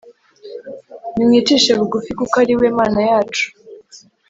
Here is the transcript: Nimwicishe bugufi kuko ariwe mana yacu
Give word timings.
Nimwicishe 1.15 1.71
bugufi 1.79 2.11
kuko 2.19 2.35
ariwe 2.43 2.67
mana 2.79 2.99
yacu 3.09 3.45